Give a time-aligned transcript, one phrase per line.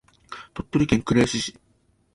[0.55, 1.59] 鳥取県倉吉市